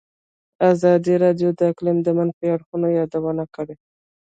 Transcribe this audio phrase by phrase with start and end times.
[0.73, 3.75] ازادي راډیو د اقلیم د منفي اړخونو یادونه کړې.